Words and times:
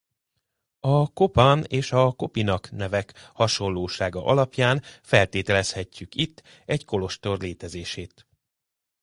A 0.79 1.07
Kopan 1.13 1.63
és 1.63 1.91
a 1.91 2.11
Kopinac 2.11 2.69
nevek 2.71 3.13
hasonlósága 3.33 4.25
alapján 4.25 4.81
feltételezhetjük 5.01 6.15
itt 6.15 6.43
egy 6.65 6.85
kolostor 6.85 7.37
létezését. 7.39 8.27